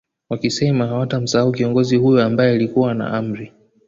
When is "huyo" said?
1.97-2.23